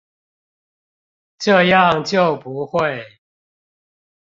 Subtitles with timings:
[1.37, 3.05] 這樣就不會